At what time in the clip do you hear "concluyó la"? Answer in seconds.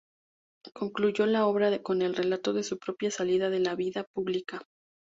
0.73-1.45